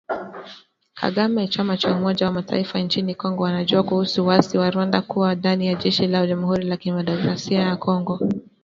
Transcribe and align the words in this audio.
Kagame 0.99 1.47
Chama 1.47 1.77
cha 1.77 1.95
Umoja 1.97 2.25
wa 2.25 2.31
Mataifa 2.31 2.79
inchini 2.79 3.15
Kongo 3.15 3.43
wanajua 3.43 3.83
kuhusu 3.83 4.27
waasi 4.27 4.57
wa 4.57 4.71
Rwanda 4.71 5.01
kuwa 5.01 5.35
ndani 5.35 5.67
ya 5.67 5.75
jeshi 5.75 6.07
la 6.07 6.27
jamuhuri 6.27 6.69
ya 6.69 6.77
kidemokrasia 6.77 7.59
ya 7.59 7.75
Kongo 7.75 8.19